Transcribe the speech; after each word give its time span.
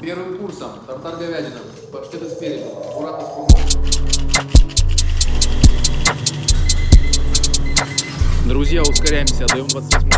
Первым 0.00 0.38
курсом 0.38 0.70
тартар 0.86 1.18
говядина, 1.18 1.60
паштеты 1.92 2.30
спереди, 2.30 2.62
аккуратно 2.62 3.26
с. 3.26 3.76
Друзья, 8.48 8.80
ускоряемся, 8.80 9.44
отдаем 9.44 9.66
28 9.68 10.08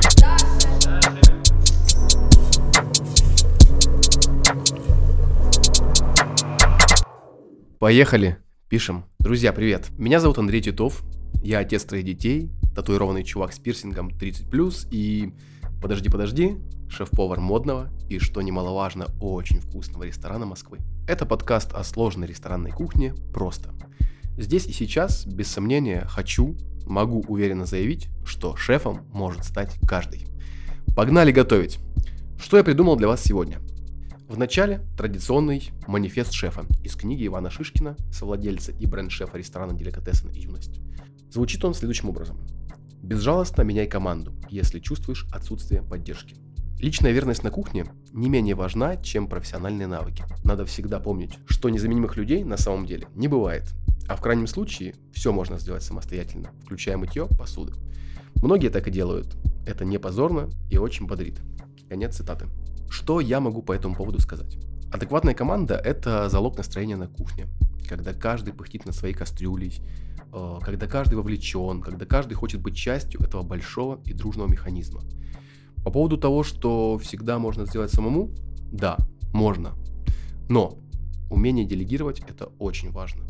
Поехали, 7.81 8.39
пишем. 8.69 9.05
Друзья, 9.19 9.53
привет. 9.53 9.91
Меня 9.99 10.21
зовут 10.21 10.39
Андрей 10.39 10.63
Титов. 10.63 11.03
Я 11.43 11.59
отец 11.59 11.83
троих 11.83 12.05
детей, 12.05 12.53
татуированный 12.77 13.25
чувак 13.25 13.53
с 13.53 13.59
пирсингом 13.59 14.11
30+, 14.11 14.87
и... 14.93 15.33
Подожди, 15.83 16.09
подожди, 16.09 16.57
шеф-повар 16.89 17.41
модного 17.41 17.91
и, 18.09 18.21
что 18.21 18.41
немаловажно, 18.41 19.09
очень 19.21 19.59
вкусного 19.59 20.05
ресторана 20.05 20.47
Москвы. 20.47 20.79
Это 21.09 21.27
подкаст 21.27 21.73
о 21.73 21.83
сложной 21.83 22.29
ресторанной 22.29 22.71
кухне 22.71 23.17
просто. 23.35 23.71
Здесь 24.39 24.67
и 24.67 24.73
сейчас, 24.73 25.27
без 25.27 25.49
сомнения, 25.49 26.07
хочу, 26.09 26.57
могу 26.87 27.25
уверенно 27.27 27.67
заявить, 27.67 28.09
что 28.25 28.55
шефом 28.55 29.09
может 29.13 29.45
стать 29.45 29.77
каждый. 29.85 30.29
Погнали 30.95 31.33
готовить! 31.33 31.81
Что 32.39 32.59
я 32.59 32.63
придумал 32.63 32.95
для 32.95 33.09
вас 33.09 33.21
сегодня? 33.21 33.59
В 34.29 34.39
начале 34.39 34.83
традиционный 34.97 35.73
манифест 35.89 36.33
шефа 36.33 36.65
из 36.85 36.95
книги 36.95 37.27
Ивана 37.27 37.51
Шишкина, 37.51 37.97
совладельца 38.13 38.71
и 38.71 38.87
бренд-шефа 38.87 39.37
ресторана 39.37 39.73
«Деликатесен 39.73 40.31
и 40.31 40.43
юность». 40.43 40.81
Звучит 41.29 41.65
он 41.65 41.75
следующим 41.75 42.09
образом. 42.09 42.39
Безжалостно 43.03 43.63
меняй 43.63 43.89
команду, 43.89 44.33
если 44.49 44.79
чувствуешь 44.79 45.27
отсутствие 45.33 45.83
поддержки. 45.83 46.37
Личная 46.79 47.11
верность 47.11 47.43
на 47.43 47.51
кухне 47.51 47.87
не 48.13 48.29
менее 48.29 48.55
важна, 48.55 48.97
чем 48.97 49.27
профессиональные 49.27 49.89
навыки. 49.89 50.25
Надо 50.45 50.65
всегда 50.67 51.01
помнить, 51.01 51.37
что 51.47 51.69
незаменимых 51.69 52.17
людей 52.17 52.45
на 52.45 52.57
самом 52.57 52.87
деле 52.87 53.09
не 53.17 53.27
бывает. 53.27 53.75
А 54.09 54.15
в 54.15 54.21
крайнем 54.21 54.47
случае 54.47 54.95
все 55.13 55.33
можно 55.33 55.59
сделать 55.59 55.83
самостоятельно, 55.83 56.51
включая 56.65 56.97
мытье 56.97 57.27
посуды. 57.39 57.73
Многие 58.37 58.69
так 58.69 58.87
и 58.87 58.93
делают. 58.93 59.37
Это 59.67 59.85
не 59.85 59.99
позорно 59.99 60.49
и 60.71 60.79
очень 60.79 61.09
бодрит. 61.09 61.41
Конец 61.89 62.17
цитаты. 62.17 62.47
Что 62.89 63.19
я 63.19 63.41
могу 63.41 63.63
по 63.63 63.73
этому 63.73 63.97
поводу 63.97 64.21
сказать? 64.21 64.59
Адекватная 64.93 65.35
команда– 65.35 65.75
это 65.85 66.29
залог 66.29 66.57
настроения 66.57 66.97
на 66.97 67.09
кухне. 67.09 67.49
Когда 67.89 68.13
каждый 68.15 68.53
пыхтит 68.53 68.87
на 68.87 68.93
своей 68.93 69.15
кастрюле, 69.15 69.73
Э, 70.33 70.59
когда 70.63 70.87
каждый 70.87 71.15
вовлечен, 71.15 71.83
когда 71.83 72.07
каждый 72.07 72.35
хочет 72.35 72.61
быть 72.61 72.75
частью 72.75 73.21
этого 73.21 73.43
большого 73.43 74.01
и 74.05 74.13
дружного 74.15 74.49
механизма. 74.49 75.03
По 75.85 75.91
поводу 75.91 76.17
того, 76.17 76.43
что 76.43 76.99
всегда 76.99 77.39
можно 77.39 77.67
сделать 77.67 77.93
самому, 77.93 78.31
да, 78.71 78.97
можно. 79.33 79.75
Но 80.49 80.79
умение 81.31 81.67
делегировать 81.67 82.21
это 82.21 82.47
очень 82.59 82.91
важно. 82.91 83.25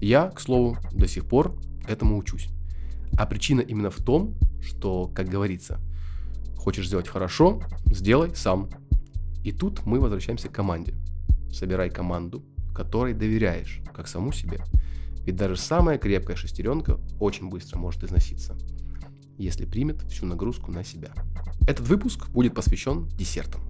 Я, 0.00 0.28
к 0.30 0.40
слову, 0.40 0.78
до 0.92 1.06
сих 1.06 1.26
пор 1.26 1.56
этому 1.86 2.16
учусь. 2.16 2.48
А 3.18 3.26
причина 3.26 3.60
именно 3.60 3.90
в 3.90 3.98
том, 3.98 4.34
что, 4.62 5.08
как 5.08 5.28
говорится, 5.28 5.78
хочешь 6.56 6.86
сделать 6.86 7.08
хорошо, 7.08 7.62
сделай 7.86 8.34
сам. 8.34 8.70
И 9.44 9.52
тут 9.52 9.84
мы 9.84 10.00
возвращаемся 10.00 10.48
к 10.48 10.52
команде. 10.52 10.94
Собирай 11.52 11.90
команду, 11.90 12.44
которой 12.84 13.14
доверяешь, 13.14 13.80
как 13.94 14.08
саму 14.08 14.32
себе– 14.32 14.60
ведь 15.24 15.36
даже 15.36 15.56
самая 15.56 15.98
крепкая 15.98 16.36
шестеренка 16.36 16.98
очень 17.18 17.48
быстро 17.48 17.78
может 17.78 18.02
износиться, 18.02 18.56
если 19.38 19.66
примет 19.66 20.02
всю 20.02 20.26
нагрузку 20.26 20.70
на 20.70 20.82
себя. 20.82 21.10
Этот 21.68 21.86
выпуск 21.86 22.28
будет 22.30 22.54
посвящен 22.54 23.08
десертам. 23.08 23.60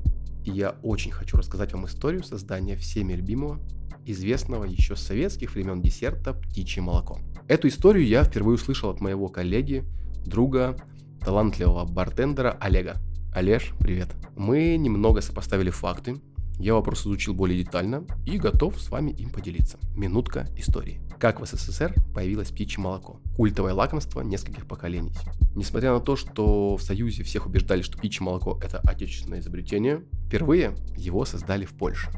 И 0.44 0.50
я 0.50 0.76
очень 0.82 1.10
хочу 1.10 1.36
рассказать 1.36 1.72
вам 1.72 1.86
историю 1.86 2.24
создания 2.24 2.76
всеми 2.76 3.12
любимого, 3.12 3.60
известного 4.06 4.64
еще 4.64 4.96
с 4.96 5.02
советских 5.02 5.54
времен 5.54 5.82
десерта 5.82 6.32
«Птичье 6.32 6.82
молоко». 6.82 7.18
Эту 7.46 7.68
историю 7.68 8.06
я 8.06 8.24
впервые 8.24 8.54
услышал 8.54 8.88
от 8.88 9.00
моего 9.00 9.28
коллеги, 9.28 9.84
друга, 10.24 10.76
талантливого 11.20 11.84
бартендера 11.84 12.56
Олега. 12.60 12.96
Олеж, 13.34 13.72
привет. 13.78 14.08
Мы 14.36 14.76
немного 14.76 15.20
сопоставили 15.20 15.70
факты, 15.70 16.20
я 16.60 16.74
вопрос 16.74 17.06
изучил 17.06 17.32
более 17.32 17.64
детально 17.64 18.04
и 18.26 18.36
готов 18.36 18.78
с 18.78 18.90
вами 18.90 19.12
им 19.12 19.30
поделиться. 19.30 19.78
Минутка 19.96 20.46
истории. 20.58 21.00
Как 21.18 21.40
в 21.40 21.46
СССР 21.46 21.94
появилось 22.14 22.50
птичье 22.50 22.82
молоко? 22.82 23.18
Культовое 23.34 23.72
лакомство 23.72 24.20
нескольких 24.20 24.68
поколений. 24.68 25.14
Несмотря 25.54 25.94
на 25.94 26.00
то, 26.00 26.16
что 26.16 26.76
в 26.76 26.82
Союзе 26.82 27.22
всех 27.22 27.46
убеждали, 27.46 27.80
что 27.80 27.96
птичье 27.96 28.22
молоко 28.24 28.60
это 28.62 28.78
отечественное 28.80 29.40
изобретение, 29.40 30.04
впервые 30.26 30.76
его 30.98 31.24
создали 31.24 31.64
в 31.64 31.72
Польше. 31.72 32.10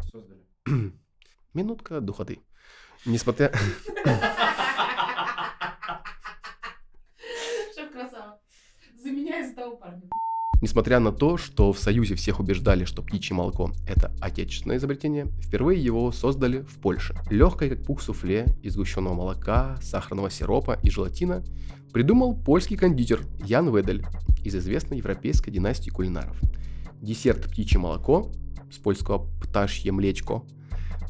Минутка 1.54 2.00
духоты. 2.00 2.40
Несмотря... 3.06 3.52
Шеф 7.76 7.92
красава. 7.92 8.40
Заменяй 9.00 9.48
за 9.48 9.54
того 9.54 9.76
парня. 9.76 10.10
Несмотря 10.62 11.00
на 11.00 11.10
то, 11.10 11.38
что 11.38 11.72
в 11.72 11.78
Союзе 11.80 12.14
всех 12.14 12.38
убеждали, 12.38 12.84
что 12.84 13.02
птичье 13.02 13.34
молоко– 13.34 13.72
это 13.88 14.12
отечественное 14.20 14.76
изобретение, 14.76 15.26
впервые 15.42 15.82
его 15.82 16.12
создали 16.12 16.60
в 16.60 16.78
Польше. 16.78 17.16
Легкое 17.30 17.68
как 17.68 17.84
пух 17.84 18.00
суфле 18.00 18.46
из 18.62 18.74
сгущенного 18.74 19.12
молока, 19.12 19.76
сахарного 19.82 20.30
сиропа 20.30 20.78
и 20.80 20.88
желатина 20.88 21.42
придумал 21.92 22.36
польский 22.36 22.76
кондитер 22.76 23.22
Ян 23.44 23.76
Ведель 23.76 24.04
из 24.44 24.54
известной 24.54 24.98
европейской 24.98 25.50
династии 25.50 25.90
кулинаров. 25.90 26.40
Десерт 27.00 27.50
птичье 27.50 27.80
молоко 27.80 28.30
с 28.70 28.78
польского 28.78 29.26
пташье 29.42 29.90
млечко 29.90 30.44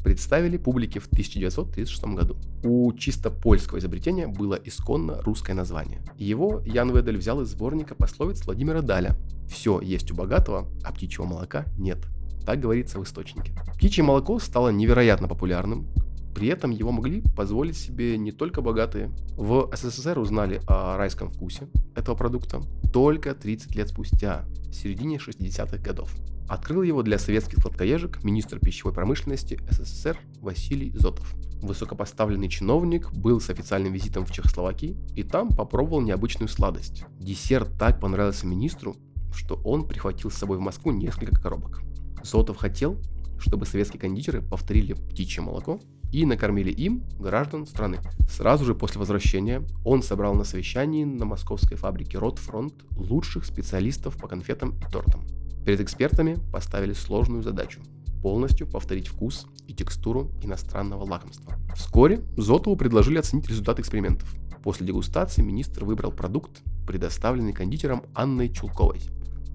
представили 0.03 0.57
публике 0.57 0.99
в 0.99 1.05
1936 1.05 2.03
году. 2.15 2.37
У 2.63 2.91
чисто 2.93 3.29
польского 3.29 3.77
изобретения 3.77 4.27
было 4.27 4.55
исконно 4.55 5.21
русское 5.21 5.53
название. 5.53 6.01
Его 6.17 6.59
Ян 6.65 6.91
Ведель 6.91 7.17
взял 7.17 7.39
из 7.41 7.49
сборника 7.49 7.93
пословиц 7.93 8.45
Владимира 8.45 8.81
Даля 8.81 9.15
«Все 9.49 9.79
есть 9.81 10.11
у 10.11 10.15
богатого, 10.15 10.67
а 10.83 10.91
птичьего 10.91 11.25
молока 11.25 11.65
нет». 11.77 11.99
Так 12.45 12.59
говорится 12.59 12.99
в 12.99 13.03
источнике. 13.03 13.53
Птичье 13.75 14.03
молоко 14.03 14.37
стало 14.39 14.69
невероятно 14.69 15.27
популярным, 15.27 15.87
при 16.33 16.47
этом 16.47 16.71
его 16.71 16.91
могли 16.91 17.21
позволить 17.35 17.77
себе 17.77 18.17
не 18.17 18.31
только 18.31 18.61
богатые. 18.61 19.11
В 19.37 19.69
СССР 19.75 20.17
узнали 20.17 20.61
о 20.67 20.97
райском 20.97 21.29
вкусе 21.29 21.67
этого 21.95 22.15
продукта 22.15 22.61
только 22.91 23.35
30 23.35 23.75
лет 23.75 23.89
спустя, 23.89 24.45
в 24.67 24.73
середине 24.73 25.17
60-х 25.17 25.77
годов. 25.77 26.13
Открыл 26.49 26.81
его 26.81 27.03
для 27.03 27.19
советских 27.19 27.59
сладкоежек 27.59 28.23
министр 28.23 28.59
пищевой 28.59 28.93
промышленности 28.93 29.59
СССР 29.69 30.17
Василий 30.41 30.91
Зотов. 30.95 31.33
Высокопоставленный 31.61 32.49
чиновник 32.49 33.11
был 33.13 33.39
с 33.39 33.49
официальным 33.49 33.93
визитом 33.93 34.25
в 34.25 34.31
Чехословакии 34.31 34.97
и 35.15 35.23
там 35.23 35.49
попробовал 35.49 36.01
необычную 36.01 36.49
сладость. 36.49 37.05
Десерт 37.19 37.69
так 37.79 38.01
понравился 38.01 38.45
министру, 38.45 38.97
что 39.33 39.55
он 39.63 39.87
прихватил 39.87 40.31
с 40.31 40.35
собой 40.35 40.57
в 40.57 40.61
Москву 40.61 40.91
несколько 40.91 41.41
коробок. 41.41 41.81
Зотов 42.23 42.57
хотел, 42.57 42.97
чтобы 43.37 43.65
советские 43.65 43.99
кондитеры 43.99 44.41
повторили 44.41 44.93
птичье 44.93 45.43
молоко 45.43 45.79
и 46.11 46.25
накормили 46.25 46.71
им 46.71 47.03
граждан 47.19 47.65
страны. 47.65 47.99
Сразу 48.29 48.65
же 48.65 48.75
после 48.75 48.99
возвращения 48.99 49.63
он 49.83 50.03
собрал 50.03 50.35
на 50.35 50.43
совещании 50.43 51.03
на 51.03 51.25
московской 51.25 51.75
фабрике 51.75 52.19
Ротфронт 52.19 52.85
лучших 52.95 53.45
специалистов 53.45 54.17
по 54.17 54.27
конфетам 54.27 54.77
и 54.77 54.91
тортам. 54.91 55.25
Перед 55.65 55.81
экспертами 55.81 56.37
поставили 56.51 56.93
сложную 56.93 57.41
задачу– 57.41 57.81
полностью 58.21 58.67
повторить 58.67 59.07
вкус 59.07 59.47
и 59.67 59.73
текстуру 59.73 60.31
иностранного 60.41 61.03
лакомства. 61.03 61.55
Вскоре 61.75 62.21
Зотову 62.37 62.77
предложили 62.77 63.17
оценить 63.17 63.49
результат 63.49 63.79
экспериментов. 63.79 64.33
После 64.63 64.87
дегустации 64.87 65.41
министр 65.41 65.83
выбрал 65.83 66.11
продукт, 66.11 66.61
предоставленный 66.87 67.53
кондитером 67.53 68.03
Анной 68.13 68.49
Чулковой 68.49 69.01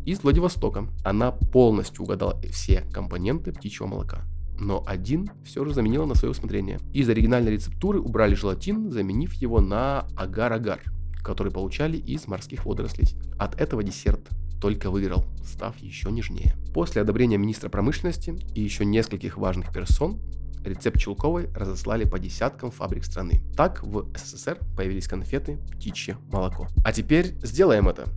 из 0.09 0.23
Владивостока. 0.23 0.89
Она 1.05 1.33
полностью 1.33 2.03
угадала 2.03 2.41
все 2.51 2.81
компоненты 2.93 3.53
птичьего 3.53 3.87
молока. 3.87 4.25
Но 4.59 4.83
один 4.87 5.31
все 5.45 5.65
же 5.67 5.75
заменила 5.75 6.07
на 6.07 6.15
свое 6.15 6.33
усмотрение. 6.33 6.81
Из 6.95 7.07
оригинальной 7.11 7.53
рецептуры 7.53 8.01
убрали 8.01 8.35
желатин, 8.35 8.91
заменив 8.91 9.35
его 9.35 9.61
на 9.61 10.09
агар-агар, 10.17 10.81
который 11.23 11.53
получали 11.53 11.99
из 11.99 12.27
морских 12.27 12.65
водорослей. 12.65 13.15
От 13.39 13.61
этого 13.61 13.83
десерт 13.83 14.27
только 14.63 14.91
выиграл, 14.91 15.27
став 15.45 15.77
еще 15.79 16.11
нежнее. 16.11 16.55
После 16.73 17.03
одобрения 17.03 17.37
министра 17.37 17.69
промышленности 17.69 18.35
и 18.55 18.63
еще 18.63 18.87
нескольких 18.87 19.37
важных 19.37 19.75
персон, 19.75 20.23
рецепт 20.65 20.99
Чулковой 20.99 21.51
разослали 21.55 22.05
по 22.05 22.19
десяткам 22.19 22.71
фабрик 22.71 23.05
страны. 23.05 23.43
Так 23.55 23.85
в 23.85 24.11
СССР 24.17 24.59
появились 24.75 25.07
конфеты 25.07 25.59
«Птичье 25.71 26.17
молоко». 26.33 26.69
А 26.83 26.93
теперь 26.95 27.35
сделаем 27.43 27.89
это. 27.89 28.09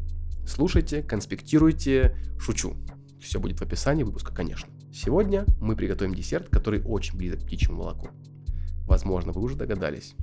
Слушайте, 0.45 1.01
конспектируйте, 1.03 2.15
шучу. 2.39 2.75
Все 3.19 3.39
будет 3.39 3.59
в 3.59 3.63
описании 3.63 4.03
выпуска, 4.03 4.33
конечно. 4.33 4.69
Сегодня 4.93 5.45
мы 5.59 5.75
приготовим 5.75 6.13
десерт, 6.13 6.49
который 6.49 6.81
очень 6.83 7.17
близок 7.17 7.41
к 7.41 7.45
птичьему 7.45 7.77
молоку. 7.77 8.09
Возможно, 8.87 9.31
вы 9.31 9.41
уже 9.41 9.55
догадались. 9.55 10.15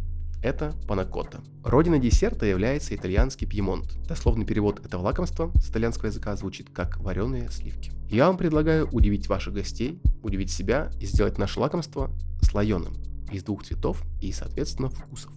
Это 0.43 0.75
панакотта. 0.87 1.43
Родина 1.65 1.99
десерта 1.99 2.47
является 2.47 2.95
итальянский 2.95 3.47
пьемонт. 3.47 3.99
Дословный 4.07 4.47
перевод 4.47 4.85
этого 4.85 5.03
лакомства 5.03 5.51
с 5.57 5.71
итальянского 5.71 6.07
языка 6.07 6.37
звучит 6.37 6.71
как 6.71 6.99
вареные 6.99 7.51
сливки. 7.51 7.91
Я 8.09 8.29
вам 8.29 8.37
предлагаю 8.37 8.89
удивить 8.91 9.29
ваших 9.29 9.55
гостей, 9.55 10.01
удивить 10.23 10.51
себя 10.51 10.91
и 11.01 11.07
сделать 11.07 11.39
наше 11.39 11.59
лакомство 11.59 12.11
слоеным 12.41 12.95
из 13.33 13.43
двух 13.43 13.65
цветов 13.65 14.05
и, 14.21 14.31
соответственно, 14.31 14.91
вкусов. 14.91 15.33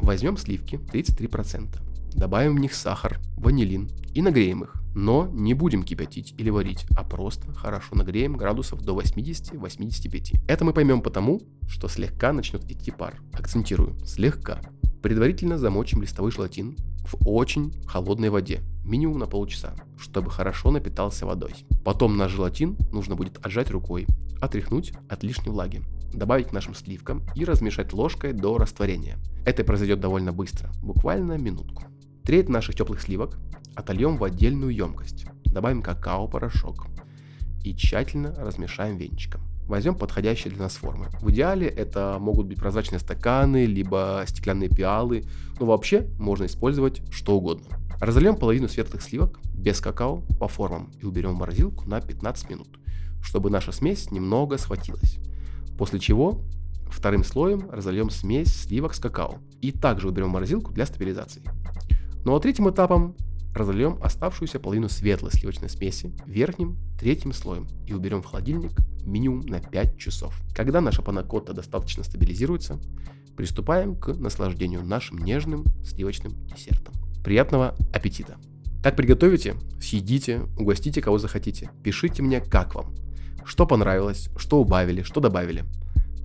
Возьмем 0.00 0.36
сливки 0.36 0.76
33%, 0.76 1.78
добавим 2.14 2.56
в 2.56 2.60
них 2.60 2.74
сахар, 2.74 3.20
ванилин 3.36 3.90
и 4.14 4.22
нагреем 4.22 4.64
их. 4.64 4.74
Но 4.94 5.26
не 5.32 5.54
будем 5.54 5.82
кипятить 5.82 6.34
или 6.38 6.50
варить, 6.50 6.86
а 6.96 7.02
просто 7.02 7.52
хорошо 7.52 7.96
нагреем 7.96 8.36
градусов 8.36 8.82
до 8.82 8.98
80-85. 8.98 10.40
Это 10.46 10.64
мы 10.64 10.72
поймем 10.72 11.02
потому, 11.02 11.42
что 11.68 11.88
слегка 11.88 12.32
начнет 12.32 12.64
идти 12.70 12.92
пар. 12.92 13.20
Акцентирую, 13.32 13.98
слегка. 14.04 14.60
Предварительно 15.02 15.58
замочим 15.58 16.00
листовой 16.00 16.30
желатин 16.30 16.76
в 17.04 17.16
очень 17.28 17.84
холодной 17.86 18.30
воде, 18.30 18.62
минимум 18.84 19.18
на 19.18 19.26
полчаса, 19.26 19.74
чтобы 19.98 20.30
хорошо 20.30 20.70
напитался 20.70 21.26
водой. 21.26 21.54
Потом 21.84 22.16
наш 22.16 22.32
желатин 22.32 22.78
нужно 22.92 23.16
будет 23.16 23.44
отжать 23.44 23.70
рукой, 23.70 24.06
отряхнуть 24.40 24.92
от 25.08 25.22
лишней 25.22 25.50
влаги, 25.50 25.82
добавить 26.12 26.48
к 26.48 26.52
нашим 26.52 26.74
сливкам 26.74 27.22
и 27.34 27.44
размешать 27.44 27.92
ложкой 27.92 28.32
до 28.32 28.56
растворения. 28.56 29.18
Это 29.44 29.64
произойдет 29.64 30.00
довольно 30.00 30.32
быстро, 30.32 30.72
буквально 30.82 31.36
минутку. 31.36 31.84
Треть 32.24 32.48
наших 32.48 32.74
теплых 32.74 33.02
сливок 33.02 33.36
отольем 33.74 34.16
в 34.16 34.24
отдельную 34.24 34.74
емкость, 34.74 35.26
добавим 35.44 35.82
какао-порошок 35.82 36.86
и 37.62 37.76
тщательно 37.76 38.34
размешаем 38.34 38.96
венчиком. 38.96 39.42
Возьмем 39.66 39.94
подходящие 39.94 40.50
для 40.50 40.62
нас 40.62 40.76
формы. 40.76 41.10
В 41.20 41.30
идеале 41.30 41.66
это 41.66 42.16
могут 42.18 42.46
быть 42.46 42.58
прозрачные 42.58 42.98
стаканы, 42.98 43.66
либо 43.66 44.24
стеклянные 44.26 44.70
пиалы, 44.70 45.24
но 45.60 45.66
вообще 45.66 46.08
можно 46.18 46.46
использовать 46.46 47.02
что 47.10 47.36
угодно. 47.36 47.78
Разольем 48.00 48.36
половину 48.36 48.68
светлых 48.68 49.02
сливок 49.02 49.38
без 49.52 49.80
какао 49.80 50.22
по 50.40 50.48
формам 50.48 50.92
и 51.02 51.04
уберем 51.04 51.34
в 51.34 51.38
морозилку 51.38 51.84
на 51.84 52.00
15 52.00 52.48
минут, 52.48 52.78
чтобы 53.22 53.50
наша 53.50 53.70
смесь 53.70 54.10
немного 54.10 54.56
схватилась. 54.56 55.18
После 55.76 56.00
чего 56.00 56.40
вторым 56.90 57.22
слоем 57.22 57.68
разольем 57.70 58.08
смесь 58.08 58.54
сливок 58.54 58.94
с 58.94 58.98
какао 58.98 59.40
и 59.60 59.72
также 59.72 60.08
уберем 60.08 60.28
в 60.28 60.32
морозилку 60.32 60.72
для 60.72 60.86
стабилизации. 60.86 61.42
Ну 62.24 62.34
а 62.34 62.40
третьим 62.40 62.70
этапом 62.70 63.14
разольем 63.54 63.98
оставшуюся 64.02 64.58
половину 64.58 64.88
светлой 64.88 65.30
сливочной 65.30 65.68
смеси 65.68 66.12
верхним 66.26 66.78
третьим 66.98 67.32
слоем 67.32 67.68
и 67.86 67.92
уберем 67.92 68.22
в 68.22 68.26
холодильник 68.26 68.72
минимум 69.04 69.40
на 69.42 69.60
5 69.60 69.98
часов. 69.98 70.34
Когда 70.54 70.80
наша 70.80 71.02
панакотта 71.02 71.52
достаточно 71.52 72.02
стабилизируется, 72.02 72.80
приступаем 73.36 73.94
к 73.94 74.14
наслаждению 74.14 74.82
нашим 74.82 75.18
нежным 75.18 75.64
сливочным 75.84 76.46
десертом. 76.46 76.94
Приятного 77.22 77.76
аппетита! 77.92 78.36
Так 78.82 78.96
приготовите, 78.96 79.56
съедите, 79.80 80.42
угостите 80.58 81.02
кого 81.02 81.18
захотите. 81.18 81.70
Пишите 81.82 82.22
мне, 82.22 82.40
как 82.40 82.74
вам. 82.74 82.94
Что 83.44 83.66
понравилось, 83.66 84.30
что 84.36 84.60
убавили, 84.60 85.02
что 85.02 85.20
добавили. 85.20 85.64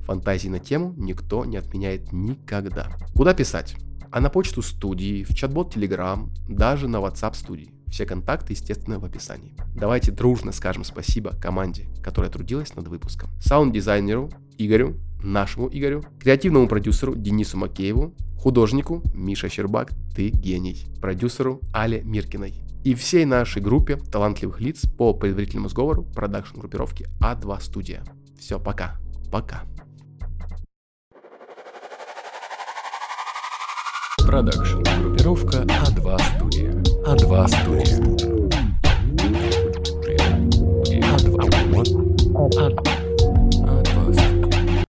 Фантазии 0.05 0.47
на 0.47 0.59
тему 0.59 0.93
никто 0.97 1.45
не 1.45 1.57
отменяет 1.57 2.11
никогда. 2.13 2.97
Куда 3.13 3.33
писать? 3.33 3.75
А 4.11 4.19
на 4.19 4.29
почту 4.29 4.61
студии, 4.61 5.23
в 5.23 5.33
чат-бот 5.33 5.75
Telegram, 5.75 6.29
даже 6.47 6.87
на 6.87 6.97
WhatsApp 6.97 7.35
студии. 7.35 7.73
Все 7.87 8.05
контакты, 8.05 8.53
естественно, 8.53 8.99
в 8.99 9.05
описании. 9.05 9.55
Давайте 9.75 10.11
дружно 10.11 10.51
скажем 10.51 10.83
спасибо 10.83 11.35
команде, 11.35 11.87
которая 12.03 12.31
трудилась 12.31 12.75
над 12.75 12.87
выпуском. 12.87 13.29
Саунд-дизайнеру 13.39 14.29
Игорю, 14.57 14.97
нашему 15.23 15.69
Игорю, 15.71 16.03
креативному 16.19 16.67
продюсеру 16.67 17.15
Денису 17.15 17.57
Макееву, 17.57 18.13
художнику 18.37 19.01
Миша 19.13 19.49
Щербак, 19.49 19.91
ты 20.15 20.29
гений, 20.29 20.85
продюсеру 21.01 21.61
Але 21.73 22.01
Миркиной 22.03 22.69
и 22.83 22.95
всей 22.95 23.25
нашей 23.25 23.61
группе 23.61 23.97
талантливых 23.97 24.61
лиц 24.61 24.85
по 24.97 25.13
предварительному 25.13 25.69
сговору 25.69 26.03
продакшн 26.03 26.59
группировки 26.59 27.07
А2 27.21 27.61
Студия. 27.61 28.03
Все, 28.39 28.59
пока. 28.59 28.97
Пока. 29.31 29.63
Продакшн. 34.29 34.83
Группировка 35.01 35.57
А2 35.57 36.21
студия. 36.21 36.71
А2 37.03 37.47
студия. 37.47 37.97
А2. 41.01 41.33
Вот. 41.71 41.87
А2. 42.55 42.88